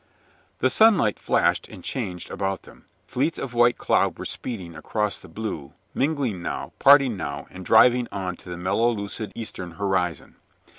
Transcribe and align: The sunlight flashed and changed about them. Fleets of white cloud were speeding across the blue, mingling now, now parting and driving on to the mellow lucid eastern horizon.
The 0.61 0.71
sunlight 0.71 1.19
flashed 1.19 1.67
and 1.67 1.83
changed 1.83 2.31
about 2.31 2.63
them. 2.63 2.85
Fleets 3.05 3.37
of 3.37 3.53
white 3.53 3.77
cloud 3.77 4.17
were 4.17 4.25
speeding 4.25 4.73
across 4.75 5.19
the 5.19 5.27
blue, 5.27 5.73
mingling 5.93 6.41
now, 6.41 6.49
now 6.49 6.71
parting 6.79 7.21
and 7.21 7.63
driving 7.63 8.07
on 8.11 8.35
to 8.37 8.49
the 8.49 8.57
mellow 8.57 8.91
lucid 8.91 9.31
eastern 9.35 9.73
horizon. 9.73 10.37